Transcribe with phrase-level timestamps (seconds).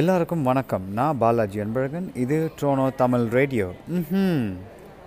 [0.00, 0.84] எல்லாருக்கும் வணக்கம்.
[0.98, 2.06] நான் பாலாஜி அன்பழகன்.
[2.22, 3.66] இது ட்ரோனோ தமிழ் ரேடியோ.
[3.96, 4.50] ம்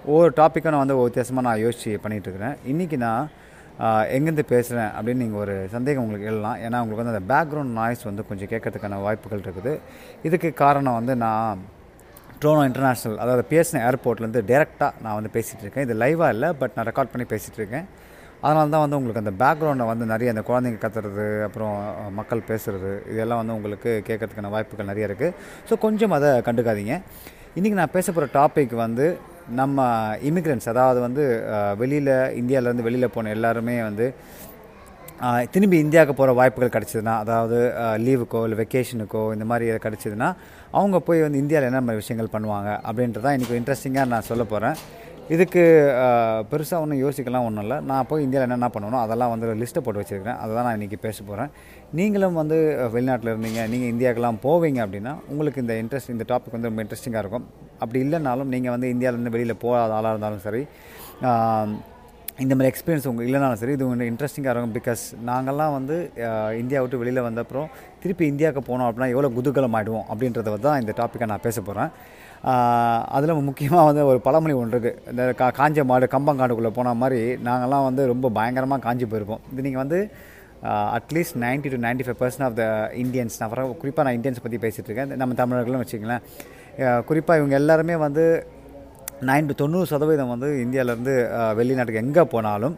[0.09, 3.30] ஒவ்வொரு டாப்பிக்கும் நான் வந்து ஒரு வித்தியாசமாக நான் யோசித்து பண்ணிகிட்ருக்கிறேன் இன்றைக்கி நான்
[4.16, 8.27] எங்கேருந்து பேசுகிறேன் அப்படின்னு நீங்கள் ஒரு சந்தேகம் உங்களுக்கு எழலாம் ஏன்னா உங்களுக்கு வந்து அந்த பேக்ரவுண்ட் நாய்ஸ் வந்து
[8.30, 9.73] கொஞ்சம் கேட்கறதுக்கான வாய்ப்புகள் இருக்குது.
[10.30, 11.63] இதுக்கு காரணம் வந்து நான்
[12.41, 16.89] ட்ரோனோ இன்டர்நேஷ்னல் அதாவது பிஎஸ்என் ஏர்போர்ட்லேருந்து டேரெக்டாக நான் வந்து பேசிகிட்டு இருக்கேன் இது லைவாக இல்லை பட் நான்
[16.89, 17.88] ரெக்கார்ட் பண்ணி பேசிகிட்டு இருக்கேன்
[18.42, 21.76] அதனால தான் வந்து உங்களுக்கு அந்த பேக்ரவுண்டை வந்து நிறைய அந்த குழந்தைங்க கத்துறது அப்புறம்
[22.14, 25.34] மக்கள் பேசுகிறது இதெல்லாம் வந்து உங்களுக்கு கேட்கறதுக்கான வாய்ப்புகள் நிறைய இருக்குது
[25.70, 26.95] ஸோ கொஞ்சம் அதை கண்டுக்காதீங்க.
[27.55, 29.05] இன்றைக்கி நான் பேச போகிற டாபிக் வந்து
[29.50, 29.86] நம்ம
[30.30, 31.23] இமிக்ரெண்ட்ஸ் அதாவது வந்து
[31.78, 34.14] வெளியில் இந்தியாவிலேருந்து வெளியில் போன எல்லாருமே வந்து
[35.52, 37.59] திரும்பி இந்தியாவுக்கு போகிற வாய்ப்புகள் கிடச்சிதுன்னா அதாவது
[37.98, 40.30] லீவுக்கோ இல்லை வெக்கேஷனுக்கோ இந்த மாதிரி எதாவது கிடச்சிதுன்னா
[40.72, 44.76] அவங்க போய் வந்து இந்தியாவில் என்ன மாதிரி விஷயங்கள் பண்ணுவாங்க அப்படின்றதான் இன்றைக்கி இன்ட்ரெஸ்டிங்காக நான் சொல்ல போகிறேன்
[45.36, 45.62] இதுக்கு
[46.52, 47.77] பெருசாக ஒன்றும் யோசிக்கலாம் ஒன்றும் இல்லை.
[47.90, 50.38] நான் போய் இந்தியாவில் என்னென்ன பண்ணணும் அதெல்லாம் வந்து லிஸ்ட்டை போட்டு வச்சுருக்கிறேன்.
[50.44, 51.50] அதை தான் நான் இன்றைக்கி பேச போகிறேன்
[52.00, 52.58] நீங்களும் வந்து
[52.94, 57.45] வெளிநாட்டில் இருந்தீங்க நீங்கள் இந்தியாவுக்கெல்லாம் போவீங்க அப்படின்னா உங்களுக்கு இந்த இன்ட்ரெஸ்ட் இந்த டாபிக் வந்து ரொம்ப இன்ட்ரெஸ்டிங்காக இருக்கும்.
[57.83, 60.64] அப்படி இல்லைனாலும் நீங்கள் வந்து இந்தியாவிலேருந்து வெளியில் போகாத ஆளாக இருந்தாலும் சரி
[62.44, 64.75] இந்த மாதிரி எக்ஸ்பீரியன்ஸ் உங்களுக்கு இல்லைனாலும் சரி இது ஒன்று இன்ட்ரெஸ்டிங்காக இருக்கும்.
[64.80, 65.95] பிகாஸ் நாங்கள்லாம் வந்து
[66.61, 67.70] இந்தியா விட்டு வெளியில் வந்த அப்புறம்
[68.03, 71.92] திருப்பி இந்தியாவுக்கு போனோம் அப்படின்னா எவ்வளோ குதூகலம் ஆகிடுவோம் அப்படின்றத தான் இந்த டாப்பிக்கை நான் பேச போகிறேன்
[73.16, 77.85] அதில் முக்கியமாக வந்து ஒரு பழமொழி ஒன்று இருக்குது இந்த கா காஞ்ச மாடு கம்பங்காடுக்குள்ளே போன மாதிரி நாங்கள்லாம்
[77.89, 79.41] வந்து ரொம்ப பயங்கரமாக காஞ்சி போயிருப்போம்.
[79.52, 79.99] இது நீங்கள் வந்து
[80.97, 82.65] at least 90 to 95% five percent of the
[83.03, 85.11] Indians நான் குறிப்பாக நான் இந்தியன்ஸ் பற்றி பேசிகிட்டு இருக்கேன்.
[85.21, 86.23] நம்ம தமிழர்களும் வச்சுங்களேன்
[87.09, 88.25] குறிப்பாக இவங்க எல்லாருமே வந்து
[89.30, 91.15] நைன் டு தொண்ணூறு சதவீதம் வந்து இந்தியாவிலேருந்து
[91.59, 92.77] வெளிநாட்டுக்கு எங்கே போனாலும்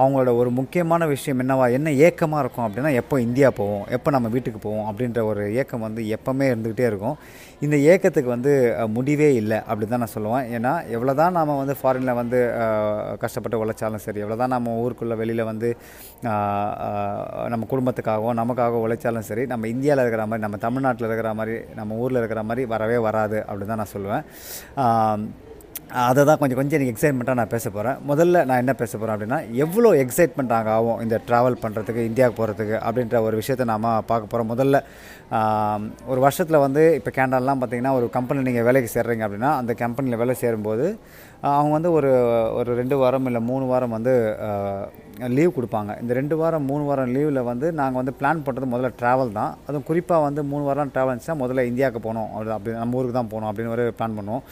[0.00, 4.60] அவங்களோட ஒரு முக்கியமான விஷயம் என்னவா என்ன ஏக்கமாக இருக்கும் அப்படின்னா எப்போ இந்தியா போவோம் எப்போ நம்ம வீட்டுக்கு
[4.64, 7.16] போவோம் அப்படின்ற ஒரு ஏக்கம் வந்து எப்போவுமே இருந்துக்கிட்டே இருக்கும்.
[7.64, 8.52] இந்த ஏக்கத்துக்கு வந்து
[8.96, 10.48] முடிவே இல்லை அப்படி தான் நான் சொல்லுவேன்.
[10.56, 12.40] ஏன்னா எவ்வளோ தான் நாம் வந்து ஃபாரினில் வந்து
[13.24, 15.70] கஷ்டப்பட்டு உழைச்சாலும் சரி எவ்வளோ தான் நம்ம ஊருக்குள்ளே வெளியில் வந்து
[17.54, 22.20] நம்ம குடும்பத்துக்காகவும் நமக்காக உழைச்சாலும் சரி நம்ம இந்தியாவில் இருக்கிற மாதிரி நம்ம தமிழ்நாட்டில் இருக்கிற மாதிரி நம்ம ஊரில்
[22.22, 24.24] இருக்கிற மாதிரி வரவே வராது அப்படின்னு தான் நான் சொல்லுவேன்.
[26.02, 29.38] அதை தான் கொஞ்சம் கொஞ்சம் எனக்கு எக்ஸைட்மெண்ட்டாக நான் பேச போகிறேன் முதல்ல நான் என்ன பேச போகிறேன் அப்படின்னா
[29.56, 34.50] எவ்வளோ எக்ஸைட்மெண்ட் அங்கே ஆகும் இந்த ட்ராவல் பண்ணுறதுக்கு இந்தியாவுக்கு போகிறதுக்கு அப்படின்ற ஒரு விஷயத்தை நாம் பார்க்க போகிறோம்
[34.50, 34.80] முதல்ல
[36.06, 40.36] ஒரு வருஷத்தில் வந்து இப்போ கேண்டால்லாம் பார்த்தீங்கன்னா ஒரு கம்பெனி நீங்கள் வேலைக்கு சேர்றீங்க அப்படின்னா அந்த கம்பெனியில் வேலை
[40.36, 40.86] சேரும்போது
[41.48, 42.12] அவங்க வந்து ஒரு
[42.54, 44.14] ஒரு ரெண்டு வாரம் இல்லை மூணு வாரம் வந்து
[45.36, 45.92] லீவ் கொடுப்பாங்க.
[46.02, 49.52] இந்த ரெண்டு வாரம் மூணு வாரம் லீவில் வந்து நாங்கள் வந்து பிளான் பண்ணுறது முதல்ல ட்ராவல் தான்.
[49.66, 52.28] அதுவும் குறிப்பாக வந்து மூணு வாரம் ட்ராவல் இருந்துச்சுன்னா முதல்ல இந்தியாவுக்கு போகணும்.
[52.34, 54.42] அப்படி அப்படி நம்ம ஊருக்கு தான் போகணும் அப்படின்னு ஒரு பிளான் பண்ணுவோம்.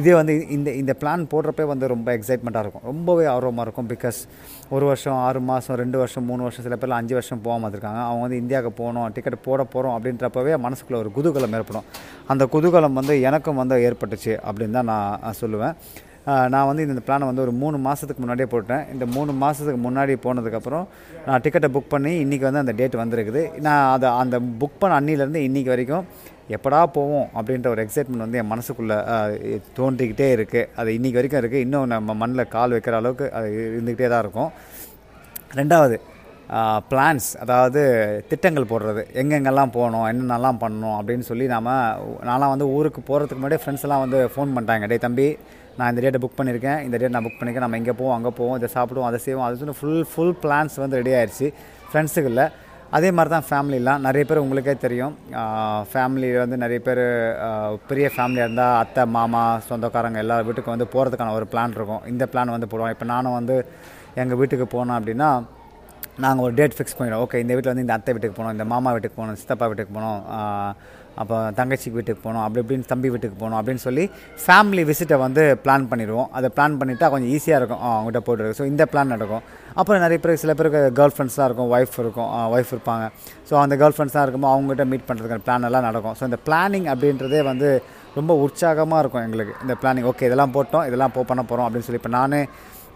[0.00, 2.84] இதே வந்து இந்த இந்த பிளான் போடுறப்பே வந்து ரொம்ப எக்ஸைட்மெண்ட்டாக இருக்கும்.
[2.90, 4.20] ரொம்பவே ஆர்வமாக இருக்கும் பிகாஸ்
[4.76, 8.00] ஒரு வருஷம் ஆறு மாதம் ரெண்டு வருஷம் மூணு வருஷம் சில பேர்லாம் அஞ்சு வருஷம் போகாமல் இருக்காங்க.
[8.10, 11.88] அவங்க வந்து இந்தியாவுக்கு போகணும் டிக்கெட் போட போகிறோம் அப்படின்றப்பவே மனசுக்குள்ளே ஒரு குதூகலம் ஏற்படும்.
[12.34, 15.76] அந்த குதூகலம் வந்து எனக்கும் வந்து ஏற்பட்டுச்சு அப்படின்னு தான் நான் சொல்லுவேன்.
[16.52, 20.84] நான் வந்து இந்த பிளானை வந்து ஒரு மூணு மாதத்துக்கு முன்னாடியே போட்டேன் இந்த மூணு மாதத்துக்கு முன்னாடி போனதுக்கப்புறம்
[21.26, 23.42] நான் டிக்கெட்டை புக் பண்ணி இன்றைக்கி வந்து அந்த டேட் வந்திருக்குது.
[23.66, 26.06] நான் அதை அந்த புக் பண்ண அன்னிலேருந்து இன்றைக்கி வரைக்கும்
[26.56, 28.98] எப்படா போவோம் அப்படின்ற ஒரு எக்ஸைட்மெண்ட் வந்து என் மனசுக்குள்ளே
[29.78, 34.24] தோன்றிக்கிட்டே இருக்குது அது இன்றைக்கி வரைக்கும் இருக்குது இன்னும் நம்ம மண்ணில் கால் வைக்கிற அளவுக்கு அது இருந்துக்கிட்டே தான்
[34.26, 34.50] இருக்கும்.
[35.60, 35.98] ரெண்டாவது
[36.90, 37.82] பிளான்ஸ் அதாவது
[38.30, 39.02] திட்டங்கள் போடுறது.
[39.20, 41.70] எங்கெங்கெல்லாம் போகணும் என்னென்னலாம் பண்ணணும் அப்படின்னு சொல்லி நாம்
[42.28, 44.86] நான்லாம் வந்து ஊருக்கு போகிறதுக்கு முன்னாடியே ஃப்ரெண்ட்ஸ் எல்லாம் வந்து ஃபோன் பண்ணிட்டாங்க.
[44.92, 45.28] டே தம்பி
[45.78, 48.56] நான் இந்த டேட்டை புக் பண்ணியிருக்கேன் இந்த டேட் நான் புக் பண்ணியிருக்கேன் நம்ம இங்கே போவோம் அங்கே போவோம்
[48.60, 49.46] இதை சாப்பிடுவோம் அதை செய்வோம்.
[49.46, 51.48] அது சொல்லி ஃபுல் ஃபுல் பிளான்ஸ் வந்து ரெடி ஆயிடுச்சு
[51.90, 52.44] ஃப்ரெண்ட்ஸுக்குள்ள
[52.96, 55.14] அதே மாதிரி தான் ஃபேமிலிலாம் நிறைய பேர் உங்களுக்கே தெரியும்.
[55.92, 57.00] ஃபேமிலி வந்து நிறைய பேர்
[57.90, 62.02] பெரிய ஃபேமிலியாக இருந்தால் அத்தை மாமா சொந்தக்காரங்க எல்லா வீட்டுக்கும் வந்து போகிறதுக்கான ஒரு பிளான் இருக்கும்.
[62.12, 63.56] இந்த பிளான் வந்து போடுவோம் இப்போ நானும் வந்து
[64.22, 65.30] எங்கள் வீட்டுக்கு போனோம் அப்படின்னா
[66.24, 67.22] நாங்கள் ஒரு டேட் ஃபிக்ஸ் பண்ணிடுவோம்.
[67.26, 70.20] ஓகே இந்த வீட்டில் வந்து இந்த அத்தை வீட்டுக்கு போகணும் இந்த மாமா வீட்டுக்கு போகணும் சித்தப்பா வீட்டுக்கு போகணும்
[71.20, 74.04] அப்போ தங்கச்சி வீட்டுக்கு போகணும் அப்படி இப்படின்னு தம்பி வீட்டுக்கு போகணும் அப்படின்னு சொல்லி
[74.44, 76.28] ஃபேமிலி விசிட்டை வந்து பிளான் பண்ணிடுவோம்.
[76.38, 77.82] அதை பிளான் பண்ணிட்டா கொஞ்சம் ஈஸியாக இருக்கும்.
[77.88, 79.44] அவங்ககிட்ட போட்டு ஸோ இந்த பிளான் நடக்கும்.
[79.80, 83.04] அப்புறம் நிறைய பேர் சில பேருக்கு கேர்ள் ஃப்ரெண்ட்ஸ்லாம் இருக்கும் ஒய்ஃப் இருக்கும் ஒய்ஃப் இருப்பாங்க.
[83.48, 86.16] ஸோ அந்த கேர்ள் ஃப்ரெண்ட்ஸாக இருக்கும்போது அவங்ககிட்ட மீட் பண்ணுறதுக்கான பிளான் எல்லாம் நடக்கும்.
[86.20, 87.70] ஸோ இந்த பிளானிங் அப்படின்றதே வந்து
[88.18, 89.54] ரொம்ப உற்சாகமாக இருக்கும் எங்களுக்கு.
[89.64, 92.02] இந்த பிளானிங் ஓகே இதெல்லாம் போட்டோம் இதெல்லாம் போ பண்ண போகிறோம் அப்படின்னு சொல்லி.
[92.02, 92.36] இப்போ நான்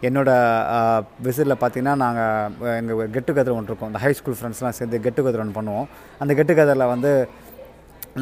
[0.06, 3.90] என்னோடய விசிட்டில் பார்த்தீங்கன்னா நாங்கள் எங்கள் கெட் டுகெதர் ஒன்று இருக்கும்.
[3.92, 5.86] இந்த ஹை ஸ்கூல் ஃப்ரெண்ட்ஸ்லாம் சேர்ந்து கெட் டுகெதர் ஒன்று பண்ணுவோம்.
[6.22, 7.12] அந்த கெட் டுகெதரில் வந்து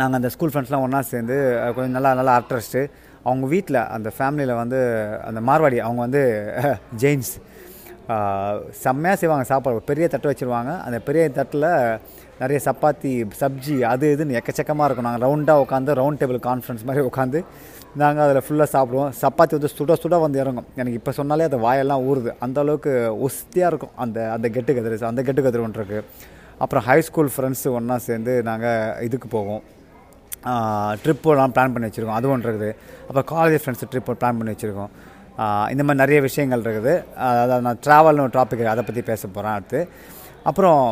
[0.00, 1.36] நாங்கள் அந்த ஸ்கூல் ஃப்ரெண்ட்ஸ்லாம் ஒன்றா சேர்ந்து
[1.74, 2.80] கொஞ்சம் நல்லா நல்லா அட்ரஸ்ட்டு
[3.28, 4.78] அவங்க வீட்டில் அந்த ஃபேமிலியில் வந்து
[5.28, 6.22] அந்த மார்வாடி அவங்க வந்து
[7.02, 7.34] ஜெயின்ஸ்.
[8.84, 9.78] செம்மையாக செய்வாங்க சாப்பாடு.
[9.78, 10.72] ஒரு பெரிய தட்டு வச்சுருவாங்க.
[10.86, 11.68] அந்த பெரிய தட்டில்
[12.40, 15.08] நிறைய சப்பாத்தி சப்ஜி அது இதுன்னு எக்கச்சக்கமாக இருக்கும்.
[15.08, 17.40] நாங்கள் ரவுண்டாக உட்காந்து ரவுண்ட் டேபிள் கான்ஃபரன்ஸ் மாதிரி உட்காந்து
[18.02, 19.12] நாங்கள் அதில் ஃபுல்லாக சாப்பிடுவோம்.
[19.22, 20.68] சப்பாத்தி வந்து சுட சுட வந்து இறங்கும்.
[20.80, 22.32] எனக்கு இப்போ சொன்னாலே அது வாயெல்லாம் ஊறுது.
[22.46, 22.92] அந்த அளவுக்கு
[23.28, 23.94] ஒஸ்தியாக இருக்கும்.
[24.04, 26.04] அந்த அந்த கெட்டு கதிர் அந்த கெட்டு கதிர் ஒன்று இருக்குது
[26.64, 29.62] அப்புறம் ஹை ஸ்கூல் ஃப்ரெண்ட்ஸு ஒன்றா சேர்ந்து நாங்கள் இதுக்கு போவோம்.
[31.02, 32.18] ட்ரிப்பெல்லாம் பிளான் பண்ணி வச்சுருக்கோம்.
[32.20, 32.70] அது ஒன்று இருக்குது.
[33.06, 34.92] அப்புறம் காலேஜ் ஃப்ரெண்ட்ஸ் ட்ரிப் பிளான் பண்ணி வச்சுருக்கோம்.
[35.72, 36.92] இந்த மாதிரி நிறைய விஷயங்கள் இருக்குது.
[37.28, 39.80] அதாவது நான் ட்ராவல்னு ஒரு டாபிக் அதை பற்றி பேச போகிறேன் அடுத்து.
[40.50, 40.82] அப்புறம்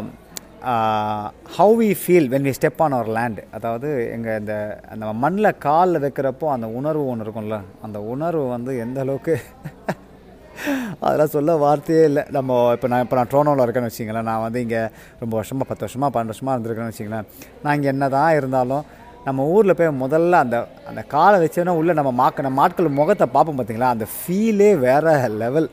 [1.57, 4.55] how we feel when we step on our land அதாவது எங்கள் இந்த
[4.93, 7.59] அந்த மண்ணில் காலில் வைக்கிறப்போ அந்த உணர்வு ஒன்று இருக்கும்ல.
[7.87, 9.35] அந்த உணர்வு வந்து எந்த அளவுக்கு
[11.05, 12.23] அதெல்லாம் சொல்ல வார்த்தையே இல்லை.
[12.37, 14.81] நம்ம இப்போ நான் இப்போ நான் ட்ரோனோவில் இருக்கேன்னு வச்சிங்களேன் நான் வந்து இங்கே
[15.23, 17.27] ரொம்ப வருஷமாக பத்து வருஷமாக பன்னெண்டு வருஷமாக இருந்திருக்கேன்னு வச்சிங்களேன்
[17.63, 18.85] நான் இங்கே என்ன தான் இருந்தாலும்
[19.27, 20.57] நம்ம ஊரில் போய் முதல்ல அந்த
[20.91, 25.69] அந்த காலை வச்சோன்னா உள்ளே நம்ம மாக்க நம்ம ஆட்கள் முகத்தை பார்ப்போம் பார்த்தீங்களா அந்த ஃபீலே வேறு லெவல்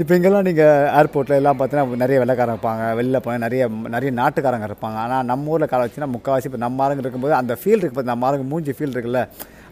[0.00, 3.62] இப்போ இங்கெல்லாம் நீங்கள் ஏர்போர்ட்டில் எல்லாம் பார்த்தீங்கன்னா நிறைய வெள்ளைக்காரங்க இருப்பாங்க வெளில போய் நிறைய
[3.94, 4.98] நிறைய நாட்டுக்காரங்க இருப்பாங்க.
[5.04, 8.28] ஆனால் நம்ம ஊரில் காலை வச்சுன்னா முக்கால்வாசி இப்போ நம்ம ஆளுங்க இருக்கும்போது அந்த ஃபீல் இருக்குது பார்த்து நம்ம
[8.28, 9.22] ஆளுங்க மூஞ்சி ஃபீல் இருக்குல்ல?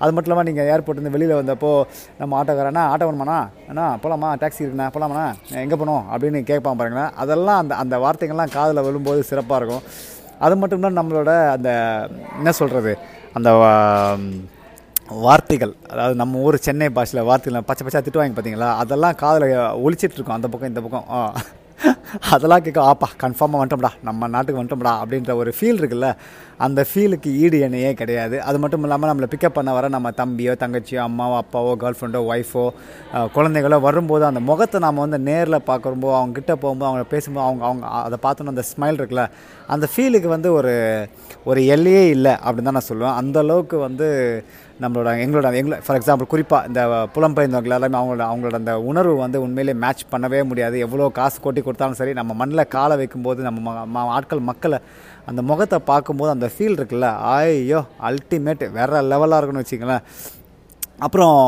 [0.00, 1.71] அது மட்டும் இல்லாமல் நீங்கள் ஏர்போர்ட்லேருந்து வெளியில் வந்தப்போ
[2.21, 3.39] நம்ம ஆட்டோக்காரனா ஆட்டோ வேணுமாண்ணா?
[3.71, 4.89] அண்ணா போகலாமா டாக்ஸி இருக்குண்ணா?
[4.97, 5.27] போகலாமாண்ணா
[5.65, 6.05] எங்கே போகணும்?
[6.12, 9.85] அப்படின்னு கேட்பான் பாருங்கண்ணா அதெல்லாம் அந்த அந்த வார்த்தைகள்லாம் காதில் விழும்போது சிறப்பாக இருக்கும்.
[10.44, 11.71] அது மட்டும் தான் நம்மளோட அந்த
[12.38, 12.93] என்ன சொல்கிறது
[13.38, 13.50] அந்த
[15.27, 15.73] வார்த்தைகள்.
[15.93, 19.47] அதாவது நம்ம ஊர் சென்னை பாஷையில் வார்த்தைகள் பச்சை பச்சை திட்டுவாங்க பார்த்தீங்களா அதெல்லாம் காதில்
[19.87, 21.06] ஒழிச்சிட்ருக்கோம் அந்த பக்கம் இந்த பக்கம்.
[22.34, 26.08] அதெல்லாம் கேட்க ஆப்பா கன்ஃபார்மாக வந்துட்டோம்டா நம்ம நாட்டுக்கு வந்துட்டோம்டா அப்படின்ற ஒரு ஃபீல் இருக்குல்ல
[26.67, 28.37] அந்த ஃபீலுக்கு ஈடு எண்ணையே கிடையாது.
[28.49, 32.64] அது மட்டும் இல்லாமல் நம்மளை பிக்கப் பண்ண வர நம்ம தம்பியோ தங்கச்சியோ அம்மாவோ அப்பாவோ கேர்ள் ஃப்ரெண்டோ ஒய்ஃபோ
[33.37, 37.87] குழந்தைகளோ வரும்போது அந்த முகத்தை நாம் வந்து நேரில் பார்க்குறப்போ அவங்க கிட்ட போகும்போது அவங்க பேசும்போது அவங்க அவங்க
[38.06, 39.25] அதை பார்த்தோன்னா அந்த ஸ்மைல் இருக்குல்ல
[39.76, 40.75] அந்த ஃபீலுக்கு வந்து ஒரு
[41.50, 43.19] ஒரு எல்லையே இல்லை அப்படின்னு தான் நான் சொல்லுவேன்.
[43.22, 44.08] அந்த அளவுக்கு வந்து
[44.81, 46.81] நம்மளோட எங்களோட எங்களோட ஃபார் எக்ஸாம்பிள் குறிப்பாக இந்த
[47.14, 50.78] புலம்பெயர்ந்தவங்க எல்லாமே அவங்களோட அவங்களோட அந்த உணர்வு வந்து உண்மையிலே மேட்ச் பண்ணவே முடியாது.
[50.78, 54.78] எவ்வளோ காசு கொட்டி கொடுத்தாலும் சரி நம்ம மண்ணில் காலை வைக்கும்போது நம்ம ம- ஆட்கள் மக்களை
[55.26, 60.05] அந்த முகத்தை பார்க்கும்போது அந்த ஃபீல் இருக்குல்ல ஐயோ அல்டிமேட் வேறு லெவலாக இருக்குன்னு வச்சிங்களேன்
[60.99, 61.38] அப்புறம்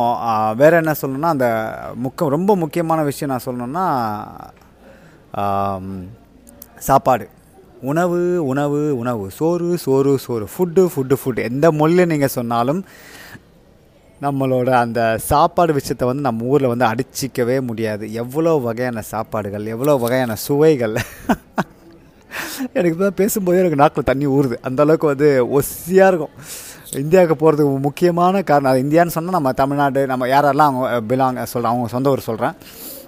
[0.57, 1.49] வேறு என்ன சொல்லணும்னா அந்த
[2.05, 3.85] முக்க ரொம்ப முக்கியமான விஷயம் நான் சொல்லணுன்னா
[6.79, 7.27] சாப்பாடு.
[7.91, 8.21] உணவு
[8.53, 9.25] உணவு உணவு.
[9.39, 10.47] சோறு சோறு சோறு.
[10.55, 12.83] ஃபுட்டு ஃபுட்டு ஃபுட்டு எந்த மொழியில் நீங்கள் சொன்னாலும்
[14.21, 18.05] நம்மளோட அந்த சாப்பாடு விஷயத்தை வந்து நம்ம ஊரில் வந்து அடிச்சிக்கவே முடியாது.
[18.23, 20.97] எவ்வளோ வகையான சாப்பாடுகள் எவ்வளோ வகையான சுவைகள்.
[22.79, 24.57] எனக்கு தான் பேசும்போதே எனக்கு நாக்கில் தண்ணி ஊறுது.
[24.69, 25.29] அந்தளவுக்கு வந்து
[25.59, 26.35] ஒசியாக இருக்கும்.
[27.03, 28.73] இந்தியாவுக்கு போகிறதுக்கு முக்கியமான காரணம்.
[28.73, 32.55] அது இந்தியான்னு சொன்னால் நம்ம தமிழ்நாடு நம்ம யாரெல்லாம் அவங்க பிலாங் சொல்கிறேன் அவங்க சொந்த ஊர் சொல்கிறேன்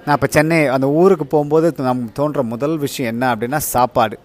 [0.05, 4.19] நான் இப்போ சென்னை அந்த ஊருக்கு போகும்போது நம் தோன்ற முதல் விஷயம் என்ன அப்படின்னா சாப்பாடு.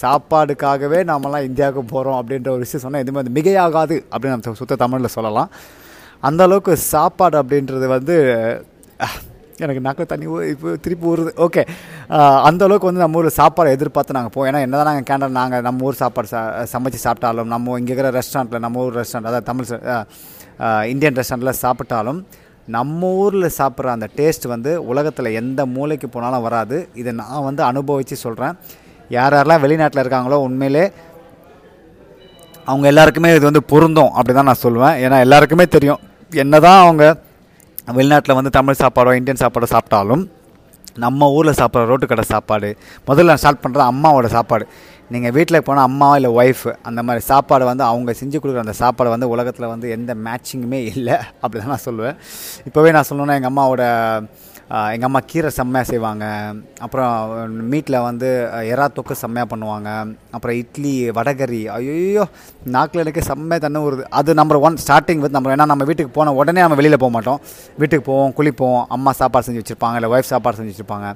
[0.00, 5.14] சாப்பாடுக்காகவே நாமெல்லாம் இந்தியாவுக்கு போகிறோம் அப்படின்ற ஒரு விஷயம் சொன்னால் எதுவுமே அது மிகையாகாது அப்படின்னு நம்ம சுத்த தமிழில்
[5.16, 5.50] சொல்லலாம்.
[6.28, 8.16] அந்த அளவுக்கு சாப்பாடு அப்படின்றது வந்து
[9.64, 11.30] எனக்கு நாக்கில் தண்ணி ஊ- இப்போ திருப்பி ஊறுது.
[11.46, 11.62] ஓகே
[12.48, 14.48] அந்த அளவுக்கு வந்து நம்ம ஊர் சாப்பாடை எதிர்பார்த்து நாங்கள் போவோம்.
[14.50, 16.40] ஏன்னா என்ன தான் நாங்கள் கேண்டல் நாங்கள் நம்ம ஊர் சாப்பாடு சா
[16.72, 19.66] சமைச்சு சாப்பிட்டாலும் நம்ம இங்கே இருக்கிற ரெஸ்டாரண்ட்டில் நம்ம ஊர் ரெஸ்டாரண்ட் அதாவது தமிழ்
[20.88, 22.20] இந்தியன் ரெஸ்டாரண்ட்டில் சாப்பிட்டாலும்
[22.68, 26.88] நம்ம ஊரில் சாப்பிட்ற அந்த டேஸ்ட் வந்து உலகத்தில் எந்த மூலைக்கு போனாலும் வராது.
[26.94, 28.54] இதை நான் வந்து அனுபவித்து சொல்கிறேன்
[29.16, 30.84] யார் யாரெல்லாம் வெளிநாட்டில் இருக்காங்களோ உண்மையிலே
[32.70, 36.02] அவங்க எல்லாருக்குமே இது வந்து பொருந்தும் அப்படி தான் நான் சொல்லுவேன் ஏன்னா எல்லாருக்குமே தெரியும்.
[36.32, 37.04] என்ன தான் அவங்க
[37.96, 40.22] வெளிநாட்டில் வந்து தமிழ் சாப்பாடோ இந்தியன் சாப்பாடோ சாப்பிட்டாலும்
[41.04, 42.68] நம்ம ஊரில் சாப்பிட்ற ரோட்டு கடை சாப்பாடு
[43.08, 44.64] முதல்ல நான் ஸ்டார்ட் பண்ணுறது அம்மாவோட சாப்பாடு.
[45.14, 49.12] நீங்கள் வீட்டில் போனால் அம்மா இல்லை ஒய்ஃப் அந்த மாதிரி சாப்பாடு வந்து அவங்க செஞ்சு கொடுக்குற அந்த சாப்பாடு
[49.14, 51.16] வந்து உலகத்தில் வந்து எந்த மேட்சிங்குமே இல்லை.
[51.42, 52.16] அப்படி தான் நான் சொல்லுவேன்.
[52.68, 53.84] இப்போவே நான் சொல்லணுன்னா எங்கள் அம்மாவோட
[54.94, 56.24] எங்கள் அம்மா கீரை செம்மையாக செய்வாங்க.
[56.84, 57.12] அப்புறம்
[57.70, 58.28] மீட்டில் வந்து
[58.72, 59.88] எறா தொக்கு செம்மையாக பண்ணுவாங்க.
[60.36, 62.24] அப்புறம் இட்லி வடகரி ஐயோ
[62.74, 64.04] நாக்கில் எனக்கு செம்மையாக தண்ணி வருது.
[64.20, 67.40] அது நம்பர் ஒன் ஸ்டார்டிங் வந்து நம்ம ஏன்னா நம்ம வீட்டுக்கு போன உடனே நம்ம வெளியில் போக மாட்டோம்.
[67.82, 71.08] வீட்டுக்கு போவோம் குளிப்போம் அம்மா சாப்பாடு செஞ்சு வச்சுருப்பாங்க இல்லை ஒய்ஃப் சாப்பாடு செஞ்சு வச்சுருப்பாங்க.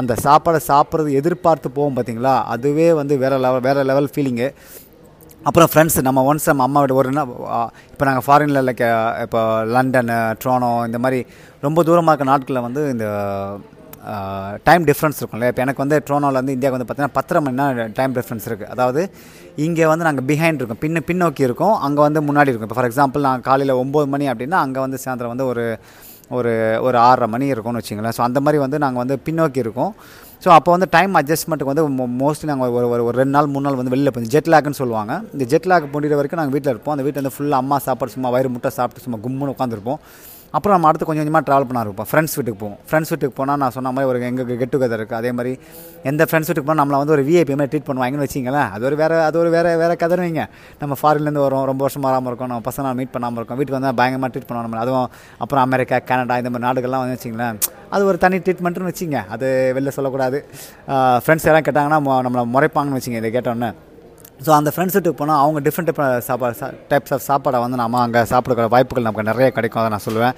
[0.00, 4.48] அந்த சாப்பாடை சாப்பிட்றது எதிர்பார்த்து போவோம் பார்த்தீங்களா அதுவே வந்து வேறு லெவல் வேறு லெவல் ஃபீலிங்கு
[5.48, 7.10] அப்புறம் ஃப்ரெண்ட்ஸ் நம்ம ஒன்ஸ் நம்ம அம்மா வீடு ஒரு
[7.92, 8.82] இப்போ நாங்கள் ஃபாரினில் லைக்
[9.24, 9.40] இப்போ
[9.74, 11.18] லண்டனு ட்ரோனோ இந்த மாதிரி
[11.66, 13.06] ரொம்ப தூரமாக இருக்க நாட்களில் வந்து இந்த
[14.68, 18.46] டைம் டிஃப்ரென்ஸ் இருக்கும்ல இப்போ எனக்கு வந்து ட்ரோனோலேருந்து இந்தியாவுக்கு வந்து பார்த்தீங்கன்னா பத்தரை மணி நேரம் டைம் டிஃப்ரென்ஸ்
[18.50, 19.02] இருக்குது அதாவது
[19.66, 20.82] இங்கே வந்து நாங்கள் பிஹைண்ட் இருக்கோம்.
[20.84, 21.74] பின்ன பின்னோக்கி இருக்கோம்.
[21.86, 22.68] அங்கே வந்து முன்னாடி இருக்கும்.
[22.68, 25.64] இப்போ ஃபார் எக்ஸாம்பிள் நான் காலையில் ஒம்பது மணி அப்படின்னா அங்கே வந்து சாயந்தரம் வந்து ஒரு
[26.38, 26.52] ஒரு
[26.86, 29.92] ஒரு ஆறரை மணி இருக்கும்னு வச்சுங்களேன் ஸோ அந்த மாதிரி வந்து நாங்கள் வந்து பின்னோக்கி இருக்கோம்.
[30.44, 31.82] ஸோ அப்போ வந்து டைம் அட்ஜஸ்ட்மெண்ட்டுக்கு வந்து
[32.22, 35.12] மோஸ்ட்லி நாங்கள் ஒரு ஒரு ரெண்டு நாள் மூணு நாள் வந்து வெளியில் போய் ஜெட் லேக்னு சொல்லுவாங்க.
[35.34, 36.94] இந்த ஜெட் லேக் முடிகிற வரைக்கும் நாங்கள் வீட்டில் இருப்போம்.
[36.94, 40.00] அந்த வீட்டில் வந்து ஃபுல்லாக அம்மா சாப்பாடு சும்மா வயிறு முட்டை சாப்பிட்டு சும்மா கும்முன்னு உட்காந்துருப்போம்
[40.56, 42.78] அப்புறம் நம்ம அடுத்து கொஞ்சம் கொஞ்சமாக ட்ராவல் பண்ண இருப்போம் ஃப்ரெண்ட்ஸ் வீட்டுக்கு போவோம்.
[42.88, 45.52] ஃப்ரெண்ட்ஸ் வீட்டுக்கு போனால் நான் சொன்ன மாதிரி ஒரு எங்கள் கெட் டுகெதர் இருக்குது அதே மாதிரி
[46.10, 49.16] எந்த ஃப்ரெண்ட்ஸ் வீட்டுக்கு போனால் நம்மளை வந்து ஒரு விஐபி மாதிரி ட்ரீட் பண்ணுவாங்கன்னு வச்சிங்களேன் அது ஒரு வேறு
[49.28, 50.42] அது ஒரு வேறு வேறு கதறுவீங்க
[50.82, 53.58] நம்ம ஃபாரின்லேருந்து வரோம் ரொம்ப வருஷம் வராமல் இருக்கோம் நம்ம பசங்க மீட் பண்ணாமல் இருக்கோம்.
[53.60, 55.08] வீட்டுக்கு வந்தால் பயங்கரமாக ட்ரீட் பண்ணுவோம் நம்ம அதுவும்
[55.44, 57.60] அப்புறம் அமெரிக்கா கனடா இந்த மாதிரி நாடுகள்லாம் வந்து வச்சிங்களேன்
[57.94, 60.40] அது ஒரு தனி ட்ரீட்மெண்ட்டுன்னு வச்சிங்க அது வெளில சொல்லக்கூடாது.
[61.24, 63.70] ஃப்ரெண்ட்ஸ் யாராவது கேட்டாங்கன்னா நம்மளை முறைப்பாங்கன்னு வச்சிங்க இதை கேட்டோன்னே
[64.46, 68.20] ஸோ அந்த ஃப்ரெண்ட்ஸ் வீட்டுக்கு போனால் அவங்க டிஃப்ரெண்ட் டைப் சாப்பாடு டைப்ஸ் ஆஃப் சாப்பாடை வந்து நம்ம அங்கே
[68.32, 70.34] சாப்பிடுற வாய்ப்புகள் நமக்கு நிறைய கிடைக்கும் அதை நான் சொல்லுவேன்.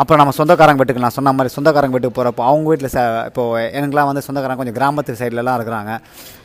[0.00, 4.08] அப்புறம் நம்ம சொந்தக்காரங்க வீட்டுக்கு நான் சொன்ன மாதிரி சொந்தக்காரங்க வீட்டுக்கு போகிறப்போ அவங்க வீட்டில் ச இப்போது எனக்குலாம்
[4.10, 5.92] வந்து சொந்தக்காரங்க கொஞ்சம் கிராமத்து சைட்லலாம் இருக்கிறாங்க.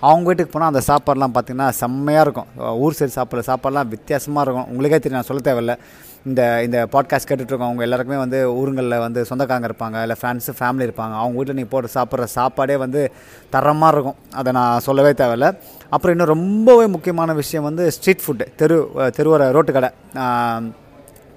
[0.08, 2.50] அவங்க வீட்டுக்கு போனால் அந்த சாப்பாடுலாம் பார்த்திங்கன்னா செம்மையாக இருக்கும்.
[2.86, 4.68] ஊர் சைடு சாப்பிட்ற சாப்பாடெலாம் வித்தியாசமாக இருக்கும்.
[4.74, 5.76] உங்களுக்கே தெரியும் நான் சொல்ல தேவையில்ல.
[6.30, 11.14] இந்த இந்த பாட்காஸ்ட் கேட்டுட்ருக்கவங்க எல்லாருக்குமே வந்து ஊருங்களில் வந்து சொந்தக்காரங்க இருப்பாங்க இல்லை ஃப்ரெண்ட்ஸு ஃபேமிலி இருப்பாங்க.
[11.20, 13.02] அவங்க வீட்டில் நீங்கள் போட்டு சாப்பிட்ற சாப்பாடே வந்து
[13.54, 14.18] தரமாக இருக்கும்.
[14.40, 15.50] அதை நான் சொல்லவே தேவையில்ல.
[15.90, 18.78] அப்புறம் இன்னும் ரொம்பவே முக்கியமான விஷயம் வந்து ஸ்ட்ரீட் ஃபுட்டு தெரு
[19.18, 19.92] தெருவோர ரோட்டு கடை.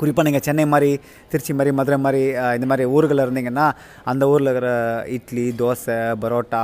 [0.01, 0.91] குறிப்பாக நீங்கள் சென்னை மாதிரி
[1.31, 2.23] திருச்சி மாதிரி மதுரை மாதிரி
[2.59, 3.67] இந்த மாதிரி ஊர்களில் இருந்தீங்கன்னா
[4.13, 4.71] அந்த ஊரில் இருக்கிற
[5.17, 6.63] இட்லி தோசை பரோட்டா.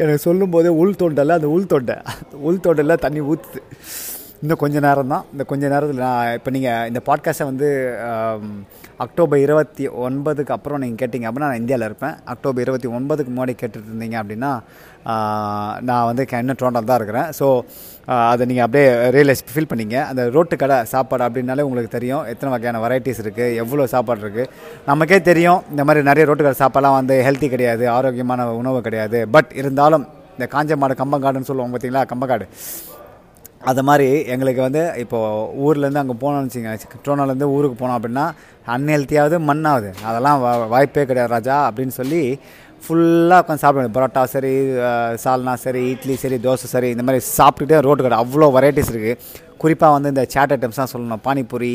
[0.00, 1.96] எனக்கு சொல்லும்போதே உள் தொண்டல்ல அந்த உள் தொண்டை.
[2.48, 3.60] உள் தொண்டலில் தண்ணி ஊற்றுது
[4.42, 7.68] இன்னும் கொஞ்ச நேரம் தான் இந்த கொஞ்ச நேரத்தில் நான் இப்போ நீங்கள் இந்த பாட்காஸ்ட்டை வந்து
[8.96, 12.14] அக்டோபர் இருபத்தி ஒன்பதுக்கு அப்புறம் நீங்கள் கேட்டிங்க அப்படின்னா நான் இந்தியாவில் இருப்பேன்.
[12.24, 14.50] அக்டோபர் இருபத்தி ஒன்பதுக்கு முன்னாடி கேட்டுட்டு இருந்தீங்க அப்படின்னா
[15.80, 17.46] நான் வந்து க- இன்னும் டோண்டல் தான் இருக்கிறேன் ஸோ
[18.28, 19.96] அதை நீங்கள் அப்படியே ரியலைஸ் ஃபீல் பண்ணிங்க.
[20.10, 22.24] அந்த ரோட்டு கடை சாப்பாடு அப்படின்னாலே உங்களுக்கு தெரியும்.
[22.24, 24.50] எத்தனை வகையான வெரைட்டிஸ் இருக்குது எவ்வளோ சாப்பாடு இருக்குது
[24.86, 29.20] நமக்கே தெரியும் இந்த மாதிரி நிறைய ரோட்டு கடை சாப்பாடுலாம் வந்து ஹெல்த்தி கிடையாது ஆரோக்கியமான உணவு கிடையாது.
[29.28, 32.46] பட் இருந்தாலும் இந்த காஞ்ச மாடு கம்பங்காடுன்னு சொல்லுவாங்க பார்த்தீங்களா கம்பங்காடு.
[33.60, 35.30] அது மாதிரி எங்களுக்கு வந்து இப்போது
[35.64, 37.04] ஊர்லேருந்து அங்கே போனோம்னு வச்சுக்கோங்க.
[37.04, 38.24] ட்ரோனாலேருந்து ஊருக்கு போனோம் அப்படின்னா
[38.74, 39.88] அன்ஹெல்த்தியாவது மண்ணாவது.
[40.04, 42.22] அதெல்லாம் வா- வாய்ப்பே கிடையாது ராஜா அப்படின்னு சொல்லி
[42.82, 44.52] ஃபுல்லாக உட்காந்து சாப்பிடுவேன் பரோட்டா சரி
[45.24, 48.18] சால்னா சரி இட்லி சரி தோசை சரி இந்த மாதிரி சாப்பிட்டுட்டே ரோட்டு கடை.
[48.18, 49.18] அவ்வளோ வெரைட்டிஸ் இருக்குது
[49.58, 51.24] குறிப்பாக வந்து இந்த சாட் ஐட்டம்ஸ் தான் சொல்லணும்.
[51.24, 51.72] பானிபூரி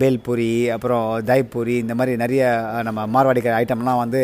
[0.00, 2.42] பேல்பூரி அப்புறம் தைப்பூரி இந்த மாதிரி நிறைய
[2.82, 4.20] நம்ம மார்வாடி ஐட்டம்லாம் வந்து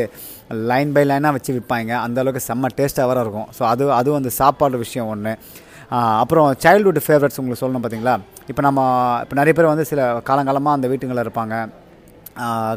[0.71, 3.49] லைன் பை லைனாக வச்சு விற்பாங்க அந்த அளவுக்கு செம்ம டேஸ்ட்டாக வர இருக்கும்.
[3.59, 5.33] ஸோ அது அதுவும் அந்த சாப்பாடு விஷயம் ஒன்று
[5.91, 8.15] அப்புறம் சைல்டுஹுட் ஃபேவரட்ஸ் உங்களுக்கு சொல்லணும் பார்த்தீங்களா
[8.47, 8.81] இப்போ நம்ம
[9.23, 11.55] இப்போ நிறைய பேர் வந்து சில காலங்காலமாக அந்த வீட்டுங்களில் இருப்பாங்க.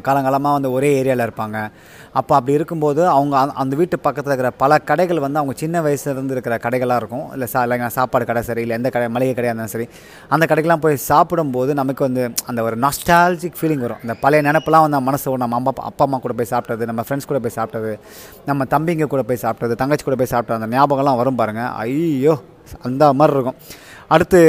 [0.04, 1.58] காலங்காலமாக வந்து ஒரே ஏரியாவில் இருப்பாங்க.
[2.12, 6.32] அப்போ அப்படி இருக்கும்போது அவங்க அந்த- அந்த வீட்டு பக்கத்தில் இருக்கிற பல கடைகள் வந்து அவங்க சின்ன வயசுலேருந்து
[6.32, 7.32] இருக்கிற கடைகளாக இருக்கும்.
[7.32, 9.88] இல்லை சா இல்லைங்க சாப்பாடு கடை சரி இல்லை எந்த கடை மளிகை கடையாக இருந்தாலும் சரி
[10.30, 13.98] அந்த கடைக்கெலாம் போய் சாப்பிடும்போது நமக்கு வந்து அந்த ஒரு நாஸ்டாலஜிக் ஃபீலிங் வரும்.
[14.02, 17.40] அந்த பழைய நினப்பெல்லாம் வந்து மனசு நம்ம அம்மா அப்பா அம்மா கூட போய் சாப்பிட்டது நம்ம ஃப்ரெண்ட்ஸ் கூட
[17.40, 17.94] போய் சாப்பிட்டது
[18.46, 22.36] நம்ம தம்பிங்க கூட போய் சாப்பிட்டது தங்கச்சி கூட போய் சாப்பிட்டது அந்த ஞாபகம்லாம் வரும் பாருங்கள் ஐயோ!
[22.82, 23.60] அந்த மாதிரி இருக்கும்.
[24.08, 24.40] அடுத்து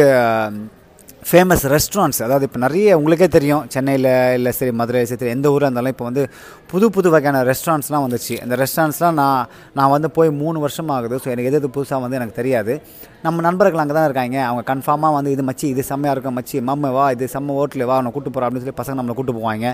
[1.31, 5.93] ஃபேமஸ் ரெஸ்டாரண்ட்ஸ் அதாவது இப்போ நிறைய உங்களுக்கே தெரியும் சென்னையில் இல்லை சரி மதுரை சரி எந்த ஊராக இருந்தாலும்
[5.95, 6.23] இப்போ வந்து
[6.73, 8.35] புது புது வகையான ரெஸ்டாரண்ட்ஸ்லாம் வந்துச்சு.
[8.45, 9.47] அந்த ரெஸ்டாரண்ட்ஸ்லாம் நான்
[9.79, 11.17] நான் வந்து போய் மூணு வருஷம் ஆகுது.
[11.23, 12.75] ஸோ எனக்கு எது எது புதுசாக வந்து எனக்கு தெரியாது.
[13.27, 14.39] நம்ம நண்பர்கள் அங்கே தான் இருக்காங்க.
[14.49, 17.97] அவங்க கன்ஃபார்மாக வந்து இது மச்சி இது செம்மையாக இருக்கும் மச்சி மம்ம வா இது செம்ம ஹோட்டலில் வா
[17.99, 19.67] அவனை கூட்டு போகிறோம் அப்படின்னு சொல்லி பசங்க நம்மளை கூட்டு போவாங்க.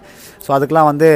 [0.45, 1.09] ஸோ அதுக்கெலாம் வந்து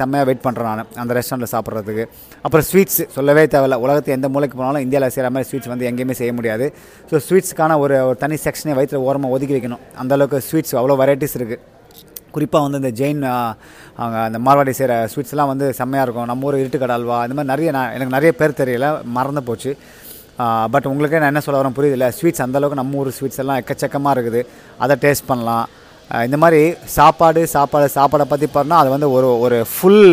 [0.00, 2.06] செம்மையாக வெயிட் பண்ணுறேன் நான் அந்த ரெஸ்டாரண்ட்டில் சாப்பிட்றதுக்கு.
[2.44, 3.78] அப்புறம் ஸ்வீட்ஸ் சொல்லவே தேவையில்ல.
[3.86, 6.68] உலகத்து எந்த மூலைக்கு போனாலும் இந்தியாவில் செய்கிற மாதிரி ஸ்வீட்ஸ் வந்து எங்கேயுமே செய்ய முடியாது.
[7.12, 9.77] ஸோ ஸ்வீட்ஸ்க்கான ஒரு ஒரு தனி செக்ஷனே வயிற்றுல ஓரமாக ஒதுக்கி வைக்கணும்.
[10.00, 11.64] அந்த அந்தளவுக்கு ஸ்வீட்ஸ் அவ்வளோ வெரைட்டிஸ் இருக்குது
[12.34, 13.22] குறிப்பாக வந்து இந்த ஜெயின்
[14.00, 16.28] அவங்க அந்த மார்வாடி செய்கிற ஸ்வீட்ஸ்லாம் வந்து செம்மையாக இருக்கும்.
[16.30, 19.72] நம்ம ஊர் இருட்டுக்கடல்வா இந்த மாதிரி நிறைய நான் எனக்கு நிறைய பேர் தெரியல மறந்து போச்சு.
[20.74, 24.42] பட் உங்களுக்கே நான் என்ன சொல்ல வரேன் புரியுதில்ல ஸ்வீட்ஸ் அந்தளவுக்கு நம்ம ஊர் ஸ்வீட்ஸ் எல்லாம் எக்கச்சக்கமாக இருக்குது.
[24.84, 25.66] அதை டேஸ்ட் பண்ணலாம்.
[26.26, 26.60] இந்த மாதிரி
[26.96, 30.04] சாப்பாடு சாப்பாடு சாப்பாடை பற்றி பார்த்தா அது வந்து ஒரு ஒரு ஃபுல்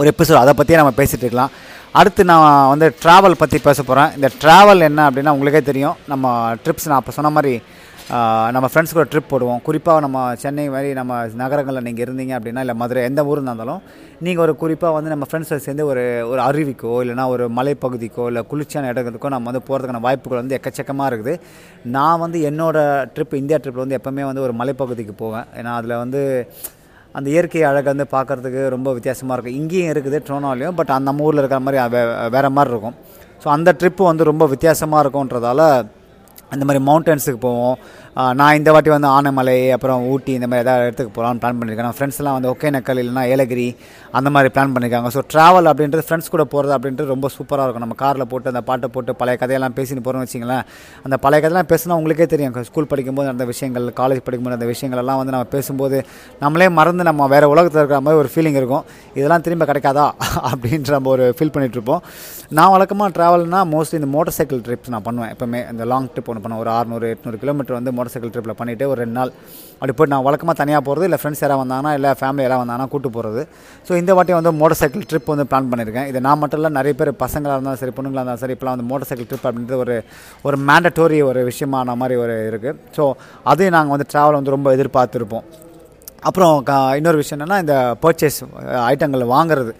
[0.00, 1.54] ஒரு எபிசோட் அதை பற்றியே நம்ம பேசிகிட்டு இருக்கலாம்.
[2.00, 5.96] அடுத்து நான் வந்து ட்ராவல் பற்றி பேச போகிறேன் இந்த ட்ராவல் என்ன அப்படின்னா உங்களுக்கே தெரியும்.
[6.12, 6.26] நம்ம
[6.64, 7.54] ட்ரிப்ஸ் நான் அப்போ சொன்ன மாதிரி
[8.08, 9.62] நம்ம ஃப்ரெண்ட்ஸ் கூட ட்ரிப் போடுவோம்.
[9.62, 13.80] குறிப்பாக நம்ம சென்னை மாதிரி நம்ம நகரங்களில் நீங்கள் இருந்தீங்க அப்படின்னா இல்லை மதுரை எந்த ஊர் இருந்தாலும்
[14.20, 18.92] நீங்கள் ஒரு குறிப்பாக வந்து நம்ம ஃப்ரெண்ட்ஸை சேர்ந்து ஒரு ஒரு அருவிக்கோ இல்லைனா ஒரு மலைப்பகுதிக்கோ இல்லை குளிர்ச்சியான
[18.92, 21.40] இடத்துக்கோ நம்ம வந்து போகிறதுக்கான வாய்ப்புகள் வந்து எக்கச்சக்கமாக இருக்குது.
[21.84, 25.44] நான் வந்து என்னோடய ட்ரிப் இந்தியா ட்ரிப்பில் வந்து எப்போவுமே வந்து ஒரு மலைப்பகுதிக்கு போவேன்.
[25.60, 26.48] ஏன்னா அதில் வந்து
[27.12, 29.60] அந்த இயற்கை அழகை வந்து பார்க்குறதுக்கு ரொம்ப வித்தியாசமாக இருக்கும்.
[29.60, 32.94] இங்கேயும் இருக்குது ட்ரோனாலையும் பட் அந்த நம்ம ஊரில் இருக்கிற மாதிரி வே- வேறு மாதிரி இருக்கும்.
[33.44, 35.86] ஸோ அந்த ட்ரிப்பு வந்து ரொம்ப வித்தியாசமாக இருக்கும்ன்றதால
[36.52, 37.76] அந்த மாதிரி மவுண்டன்ஸுக்கு போவோம்.
[38.16, 41.96] நான் இந்த வாட்டி வந்து ஆனைமலை அப்புறம் ஊட்டி இந்த மாதிரி ஏதாவது இடத்துக்கு போகலான்னு பிளான் பண்ணியிருக்கேன் நான்
[41.98, 43.64] ஃப்ரெண்ட்ஸ்லாம் வந்து ஒகேனக்கல் இல்லைனா ஏலகிரி
[44.18, 47.84] அந்த மாதிரி பிளான் பண்ணியிருக்காங்க ஸோ ட்ராவல் அப்படின்றது ஃப்ரெண்ட்ஸ் கூட போகிறது அப்படின்றது ரொம்ப சூப்பராக இருக்கும்.
[47.84, 50.64] நம்ம காரில் போட்டு அந்த பாட்டை போட்டு பழைய கதையெல்லாம் பேசின்னு போகிறோம்னு வச்சிங்களேன்
[51.04, 52.58] அந்த பழைய கதையெல்லாம் பேசினா உங்களுக்கே தெரியும்.
[52.70, 56.00] ஸ்கூல் படிக்கும்போது அந்த விஷயங்கள் காலேஜ் படிக்கும்போது அந்த விஷயங்கள்லாம் வந்து நம்ம பேசும்போது
[56.44, 58.84] நம்மளே மறந்து நம்ம வேறு உலகத்தில் இருக்கிற மாதிரி ஒரு ஃபீலிங் இருக்கும்.
[59.18, 60.06] இதெல்லாம் திரும்ப கிடைக்காதா?
[60.52, 62.02] அப்படின்ற நம்ம ஒரு ஃபீல் பண்ணிகிட்ருப்போம்
[62.58, 65.32] நான் வழக்கமாக ட்ராவல்னால் மோஸ்ட்லி இந்த மோட்டர் சைக்கிள் ட்ரிப்ஸ் நான் பண்ணுவேன்.
[65.34, 66.62] எப்போவுமே இந்த லாங் ட்ரிப் ஒன்று பண்ணுவேன்.
[66.66, 69.32] ஒரு அறநூறு எட்நூறு கிலோமீட்டர் வந்து மோட்டர் சைக்கிள் ட்ரிப்பில் பண்ணிவிட்டு ஒரு ரெண்டு நாள்
[69.78, 73.08] அப்படி போய்ட்டு நான் வழக்கமாக தனியாக போகிறது இல்லை ஃப்ரெண்ட்ஸ் யாராவது வந்தாங்கன்னா இல்லை ஃபேமிலி யாராவது வந்தாங்கன்னா கூட்டு
[73.16, 73.42] போகிறது
[73.88, 76.94] ஸோ இந்த வாட்டி வந்து மோட்டர் சைக்கிள் ட்ரிப் வந்து பிளான் பண்ணியிருக்கேன் இது நான் மட்டும் இல்லை நிறைய
[77.00, 79.96] பேர் பசங்களாக இருந்தாலும் சரி பொண்ணுங்களாக இருந்தாலும் சரி இப்போலாம் வந்து மோட்டர் சைக்கிள் ட்ரிப் அப்படின்றது ஒரு
[80.48, 83.04] ஒரு மேண்டட்டோரி ஒரு விஷயமான மாதிரி ஒரு இருக்குது ஸோ
[83.52, 85.46] அதையும் நாங்கள் வந்து ட்ராவல் வந்து ரொம்ப எதிர்பார்த்துருப்போம்.
[86.28, 88.38] அப்புறம் க இன்னொரு விஷயம் என்னென்னா இந்த பர்ச்சேஸ்
[88.90, 89.72] ஐட்டங்கள் வாங்குறது.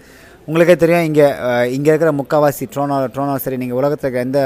[0.46, 1.26] உங்களுக்கே தெரியும் இங்கே
[1.76, 4.38] இங்கே இருக்கிற முக்கால்வாசி ட்ரோனோ ட்ரோனோ சரி நீங்கள் உலகத்துக்கு எந்த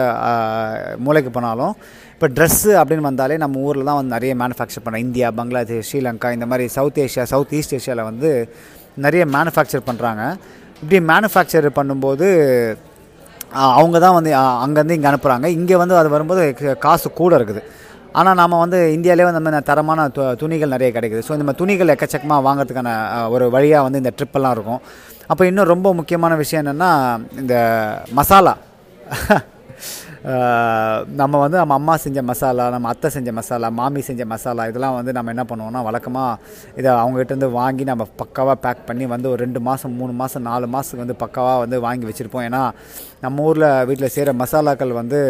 [0.98, 1.72] மூளைக்கு மூலைக்கு போனாலும்
[2.12, 6.46] இப்போ ட்ரெஸ்ஸு அப்படின்னு வந்தாலே நம்ம ஊரில் தான் வந்து நிறைய மேனுஃபேக்சர் பண்ண இந்தியா பங்களாதேஷ் ஸ்ரீலங்கா இந்த
[6.46, 8.30] மாதிரி சவுத் ஏஷியா சவுத் ஈஸ்ட் ஏஷியாவில் வந்து
[8.96, 10.22] நிறைய மேனுஃபேக்சர் பண்ணுறாங்க
[10.82, 12.28] இப்படி மேனுஃபேக்சர் பண்ணும்போது
[13.52, 14.30] அவங்க தான் வந்து
[14.64, 16.42] அங்கேருந்து இங்கே அனுப்புகிறாங்க இங்கே வந்து அது வரும்போது
[16.78, 17.60] காசு கூட இருக்குது.
[18.12, 21.22] ஆனால் நம்ம வந்து இந்தியாவிலே வந்து நம்ம மாதிரி தரமான து- துணிகள் நிறைய கிடைக்குது.
[21.26, 22.90] ஸோ இந்த மாதிரி துணிகள் எக்கச்சக்கமாக வாங்குறதுக்கான
[23.30, 24.80] ஒரு வழியாக வந்து இந்த ட்ரிப்பெல்லாம் இருக்கும்.
[25.26, 26.92] அப்போ இன்னும் ரொம்ப முக்கியமான விஷயம் என்னென்னா
[27.38, 27.54] இந்த
[28.14, 28.54] மசாலா.
[31.20, 35.12] நம்ம வந்து நம்ம அம்மா செஞ்ச மசாலா நம்ம அத்தை செஞ்ச மசாலா மாமி செஞ்ச மசாலா இதெல்லாம் வந்து
[35.12, 36.38] நம்ம என்ன பண்ணுவோம்னா வழக்கமாக
[36.76, 41.04] இதை அவங்ககிட்டருந்து வாங்கி நம்ம பக்காவாக பேக் பண்ணி வந்து ஒரு ரெண்டு மாதம் மூணு மாதம் நாலு மாதத்துக்கு
[41.04, 42.46] வந்து பக்காவாக வந்து வாங்கி வச்சுருப்போம்.
[42.48, 42.62] ஏன்னா
[43.20, 45.20] நம்ம ஊரில் வீட்டில் செய்கிற மசாலாக்கள் வந்து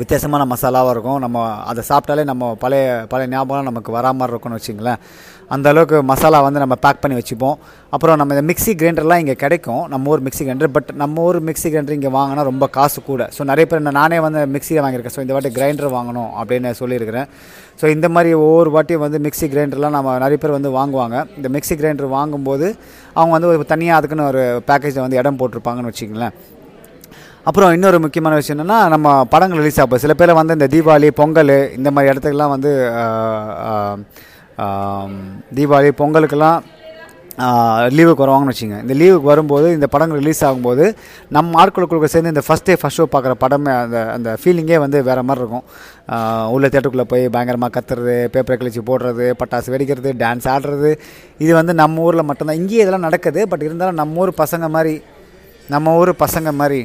[0.00, 1.20] வித்தியாசமான மசாலாவாக இருக்கும்.
[1.24, 4.98] நம்ம அதை சாப்பிட்டாலே நம்ம பழைய பழைய ஞாபகம் நமக்கு வரா மாதிரி இருக்கும்னு வச்சுங்களேன்.
[5.54, 7.56] அந்த அளவுக்கு மசாலா வந்து நம்ம பேக் பண்ணி வச்சுப்போம்.
[7.94, 9.82] அப்புறம் நம்ம இந்த மிக்சி கிரைண்டர்லாம் இங்கே கிடைக்கும்.
[9.92, 13.22] நம்ம ஊர் மிக்ஸி கிரைண்டர் பட் நம்ம ஊர் மிக்ஸி கிரைண்டர் இங்கே வாங்கினா ரொம்ப காசு கூட.
[13.36, 15.16] ஸோ நிறைய பேர் நானே வந்து மிக்சியை வாங்கியிருக்கேன்.
[15.18, 17.28] ஸோ இந்த வாட்டி கிரைண்டர் வாங்கணும் அப்படின்னு சொல்லியிருக்கிறேன்.
[17.80, 21.18] ஸோ இந்த மாதிரி ஒவ்வொரு வாட்டியும் வந்து மிக்சி கிரைண்டர்லாம் நம்ம நிறைய பேர் வந்து வாங்குவாங்க.
[21.40, 22.68] இந்த மிக்ஸி கிரைண்டர் வாங்கும்போது
[23.18, 26.34] அவங்க வந்து ஒரு தனியாக அதுக்குன்னு ஒரு பேக்கேஜில் வந்து இடம் போட்டிருப்பாங்கன்னு வச்சுங்களேன்.
[27.48, 31.54] அப்புறம் இன்னொரு முக்கியமான விஷயம் என்னென்னா நம்ம படங்கள் ரிலீஸ் ஆகும் சில பேர் வந்து இந்த தீபாவளி பொங்கல்
[31.78, 32.70] இந்த மாதிரி இடத்துக்கெல்லாம் வந்து
[35.58, 36.60] தீபாவளி பொங்கலுக்கெல்லாம்
[37.96, 40.84] லீவுக்கு வருவாங்கன்னு வச்சுங்க இந்த லீவுக்கு வரும்போது இந்த படங்கள் ரிலீஸ் ஆகும்போது
[41.36, 45.26] நம்ம ஆட்களுக்குள்ள சேர்ந்து இந்த ஃபஸ்ட் டே ஃபஸ்ட் ஷோ பார்க்குற படமே அந்த அந்த ஃபீலிங்கே வந்து வேறு
[45.28, 45.64] மாதிரி இருக்கும்.
[46.54, 50.92] உள்ள தேட்டருக்குள்ளே போய் பயங்கரமாக கத்துறது பேப்பரை கிழிச்சு போடுறது பட்டாசு வெடிக்கிறது டான்ஸ் ஆடுறது.
[51.44, 52.60] இது வந்து நம்ம ஊரில் மட்டும்தான்.
[52.62, 53.42] இங்கேயே இதெல்லாம் நடக்குது.
[53.52, 54.96] பட் இருந்தாலும் நம்ம ஊர் பசங்க மாதிரி
[55.74, 56.82] நம்ம ஊர் பசங்க மாதிரி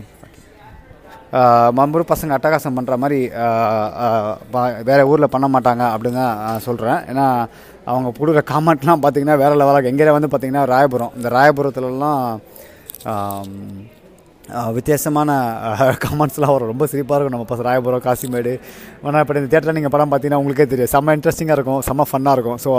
[1.33, 1.71] ஆஹ்
[2.07, 3.29] பசங்க அட்டகாசம் பண்ணுற மாதிரி
[4.51, 7.47] வேறு வேற ஊரில் பண்ண மாட்டாங்க அப்படின்னு தான் சொல்கிறேன் ஏன்னா
[7.85, 11.15] அவங்க கொடுக்குற காமெண்ட்லாம் பார்த்தீங்கன்னா வேற லெவலாக எங்கே வந்து பார்த்திங்கன்னா ராயபுரம்.
[11.15, 12.23] இந்த ராயபுரத்துலலாம்
[14.77, 15.29] வித்தியாசமான
[16.03, 16.69] கமெண்ட்ஸ்லாம் வரும்.
[16.73, 17.35] ரொம்ப சிரிப்பாக இருக்கும்.
[17.35, 18.53] நம்ம பசங்க ராயபுரம் காசிமேடு.
[19.05, 20.91] ஆனால் இப்போ இந்த தேட்டரில் நீங்கள் படம் பார்த்தீங்கன்னா உங்களுக்கே தெரியும்.
[20.93, 21.81] செம்ம இன்ட்ரெஸ்டிங்காக இருக்கும்.
[21.87, 22.59] செம்ம ஃபன்னாக இருக்கும்.
[22.65, 22.69] ஸோ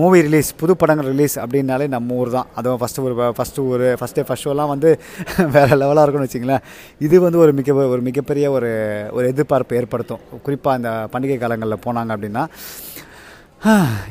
[0.00, 2.48] மூவி ரிலீஸ் புது படங்கள் ரிலீஸ் அப்படின்னாலே நம்ம ஊர் தான்.
[2.58, 4.90] அதுவும் ஃபஸ்ட்டு ஒரு ஃபஸ்ட்டு ஊர் ஃபஸ்ட்டு ஃபஸ்ட் ஷோலாம் வந்து
[5.56, 6.64] வேறு லெவலாக இருக்கும்னு வச்சிங்களேன்
[7.06, 8.70] இது வந்து ஒரு மிக ஒரு மிகப்பெரிய ஒரு
[9.16, 10.22] ஒரு எதிர்பார்ப்பு ஏற்படுத்தும்.
[10.46, 12.44] குறிப்பாக இந்த பண்டிகை காலங்களில் போனாங்க அப்படின்னா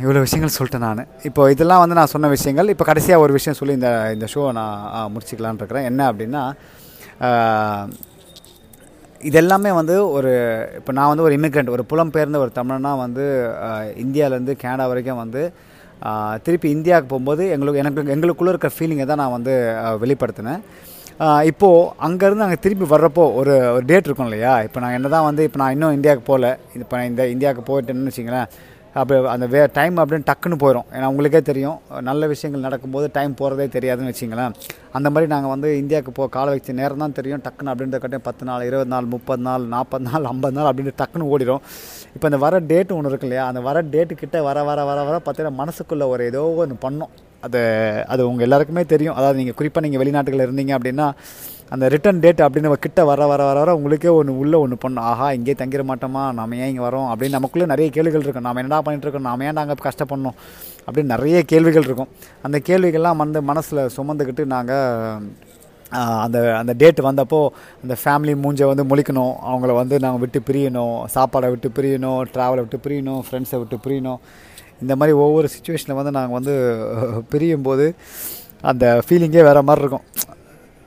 [0.03, 1.01] இவ்வளோ விஷயங்கள் சொல்லிட்டேன் நான்.
[1.29, 2.71] இப்போ இதெல்லாம் வந்து நான் சொன்ன விஷயங்கள்.
[2.73, 5.87] இப்போ கடைசியாக ஒரு விஷயம் சொல்லி இந்த இந்த ஷோவை நான் முடிச்சிக்கலான் முடிச்சுக்கலான்னு இருக்கிறேன்.
[5.89, 6.43] என்ன அப்படின்னா
[9.29, 10.31] இதெல்லாமே வந்து ஒரு
[10.79, 13.25] இப்போ நான் வந்து ஒரு இமிக்ரெண்ட் ஒரு புலம்பெயர்ந்த ஒரு தமிழனா வந்து
[14.03, 15.43] இந்தியாவிலேருந்து கனடா வரைக்கும் வந்து
[16.45, 19.53] திருப்பி இந்தியாவுக்கு போகும்போது எங்களுக்கு எனக்கு எங்களுக்குள்ளே இருக்கிற ஃபீலிங்கை தான் நான் வந்து
[20.01, 20.61] வெளிப்படுத்தினேன்.
[21.51, 24.53] இப்போது அங்கேருந்து நாங்கள் திருப்பி வர்றப்போ ஒரு ஒரு டேட் இருக்கும் இல்லையா?
[24.67, 26.47] இப்போ நான் என்ன தான் வந்து இப்போ நான் இன்னும் இந்தியாவுக்கு போகல.
[26.81, 28.49] இப்போ நான் இந்த இந்தியாவுக்கு போயிட்டேன்னு வச்சிங்களேன்
[28.99, 31.77] அப்போ அந்த வே டைம் அப்படின்னு டக்குன்னு போயிடும் ஏன்னா உங்களுக்கே தெரியும்
[32.09, 34.53] நல்ல விஷயங்கள் நடக்கும்போது டைம் போகிறதே தெரியாதுன்னு வச்சிங்களேன்.
[34.97, 37.41] அந்த மாதிரி நாங்கள் வந்து இந்தியாவுக்கு போ கால வச்ச நேரம் தான் தெரியும்.
[37.45, 41.29] டக்குன்னு அப்படின்ற கட்டையும் பத்து நாள் இருபது நாள் முப்பது நாள் நாற்பது நாள் ஐம்பது நாள் அப்படின்னு டக்குன்னு
[41.33, 41.63] ஓடிடும்
[42.15, 43.45] இப்போ இந்த வர டேட்டு ஒன்று இருக்கு இல்லையா?
[43.51, 47.13] அந்த வர டேட்டுக்கிட்ட வர வர வர வர பார்த்தீங்கன்னா மனசுக்குள்ளே ஒரு ஏதோ ஒன்று பண்ணோம்.
[47.45, 47.61] அது
[48.13, 49.15] அது உங்கள் எல்லாருக்குமே தெரியும்.
[49.19, 51.07] அதாவது நீங்கள் குறிப்பாக நீங்கள் வெளிநாட்டுகளில் இருந்தீங்க அப்படின்னா
[51.73, 55.03] அந்த ரிட்டர்ன் டேட் அப்படின்னு நம்ம கிட்ட வர வர வர வர உங்களுக்கே ஒன்று உள்ளே ஒன்று பண்ணும்
[55.11, 56.23] ஆஹா இங்கே தங்கிட மாட்டோமா?
[56.39, 57.07] நம்ம ஏன் இங்கே வரோம்?
[57.11, 58.45] அப்படின்னு நமக்குள்ளே நிறைய கேள்விகள் இருக்கும்.
[58.47, 59.41] நாம் என்னடா பண்ணிட்டு இருக்கோம்?
[59.41, 60.37] ஏன் ஏன்டா அங்கே கஷ்டப்படணும்?
[60.85, 62.11] அப்படின்னு நிறைய கேள்விகள் இருக்கும்.
[62.41, 65.25] அந்த கேள்விகள்லாம் வந்து மனசில் சுமந்துக்கிட்டு நாங்கள்
[66.25, 67.39] அந்த அந்த டேட் வந்தப்போ
[67.83, 69.33] அந்த ஃபேமிலி மூஞ்சை வந்து முழிக்கணும்.
[69.49, 70.95] அவங்கள வந்து நாங்கள் விட்டு பிரியணும்.
[71.15, 72.21] சாப்பாடை விட்டு பிரியணும்.
[72.35, 73.21] ட்ராவலை விட்டு பிரியணும்.
[73.25, 74.19] ஃப்ரெண்ட்ஸை விட்டு பிரியணும்.
[74.81, 76.55] இந்த மாதிரி ஒவ்வொரு சுச்சுவேஷனில் வந்து நாங்கள் வந்து
[77.29, 77.85] பிரியும் போது
[78.71, 80.05] அந்த ஃபீலிங்கே வேறு மாதிரி இருக்கும்.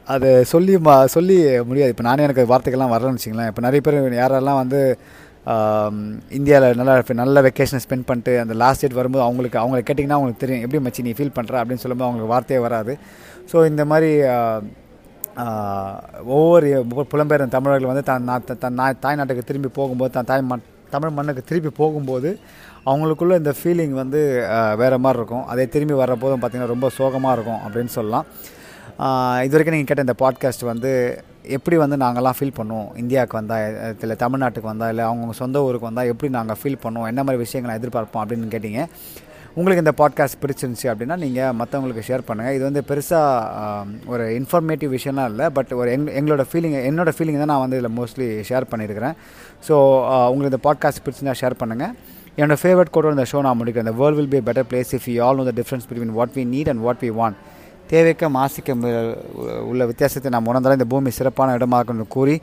[0.07, 1.37] அது சொல்லி மா சொல்லி
[1.69, 1.93] முடியாது.
[1.93, 4.81] இப்போ நானே எனக்கு வார்த்தைகள்லாம் வரலன்னு வச்சிங்களேன் இப்போ நிறைய பேர் யாரெல்லாம் வந்து
[6.39, 10.65] இந்தியாவில் நல்லா நல்ல வெக்கேஷனை ஸ்பெண்ட் பண்ணிட்டு அந்த லாஸ்ட் டேட் வரும்போது அவங்களுக்கு அவங்கள கேட்டிங்கன்னா அவங்களுக்கு தெரியும்.
[10.67, 12.93] எப்படி மச்சி நீ ஃபீல் பண்ணுற அப்படின்னு சொல்லும்போது அவங்களுக்கு வார்த்தையே வராது.
[13.53, 14.11] ஸோ இந்த மாதிரி
[16.37, 20.43] ஒவ்வொரு பு- புலம்பெயர்ந்த தமிழர்கள் வந்து தன் நான் தன் நான் தாய் நாட்டுக்கு திரும்பி போகும்போது தன் தாய்
[20.51, 22.31] மண் தமிழ் மண்ணுக்கு திருப்பி போகும்போது
[22.91, 24.21] அவங்களுக்குள்ள இந்த ஃபீலிங் வந்து
[24.83, 25.47] வேறு மாதிரி இருக்கும்.
[25.53, 28.27] அதே திரும்பி வர்றபோதும் பார்த்திங்கன்னா ரொம்ப சோகமாக இருக்கும் அப்படின்னு சொல்லலாம்.
[29.45, 30.91] இது வரைக்கும் நீங்கள் கேட்ட இந்த பாட்காஸ்ட் வந்து
[31.57, 32.89] எப்படி வந்து நாங்கள்லாம் ஃபீல் பண்ணுவோம்?
[33.03, 33.65] இந்தியாவுக்கு வந்தால்
[34.05, 37.09] இல்லை தமிழ்நாட்டுக்கு வந்தால் இல்லை அவங்கவுங்க சொந்த ஊருக்கு வந்தால் எப்படி நாங்கள் ஃபீல் பண்ணுவோம்?
[37.13, 38.83] என்ன மாதிரி விஷயங்களை எதிர்பார்ப்போம் அப்படின்னு கேட்டிங்க.
[39.59, 45.29] உங்களுக்கு இந்த பாட்காஸ்ட் பிடிச்சிருந்துச்சி அப்படின்னா நீங்கள் மற்றவங்களுக்கு ஷேர் பண்ணுங்கள் இது வந்து பெருசாக ஒரு இன்ஃபர்மேட்டிவ் விஷயம்லாம்
[45.33, 49.17] இல்லை பட் ஒரு எங் எங்களோட ஃபீலிங் என்னோட ஃபீலிங் தான் நான் வந்து இதில் மோஸ்ட்லி ஷேர் பண்ணியிருக்கிறேன்.
[49.69, 49.75] ஸோ
[50.31, 51.93] உங்களுக்கு இந்த பாட்காஸ்ட் பிடிச்சிருந்தா ஷேர் பண்ணுங்கள்
[52.39, 53.87] என்னோடய ஃபேவரட் கோட்டோட இந்த ஷோ நான் முடிக்கிறேன்.
[53.89, 56.45] இந்த world will be better place if you all know the difference between what we
[56.57, 57.39] need and what we want
[57.93, 58.77] தேவைக்க மாசிக்க
[59.71, 62.37] உள்ள வித்தியாசத்தை நாம் உணர்ந்தாலும் இந்த பூமி சிறப்பான இடமாக கூறி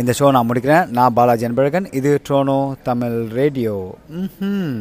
[0.00, 0.86] இந்த ஷோ நான் முடிக்கிறேன்.
[0.96, 1.86] நான் பாலாஜி அன்பழகன்.
[1.98, 3.76] இது ட்ரோனோ தமிழ் ரேடியோ
[4.48, 4.80] ம்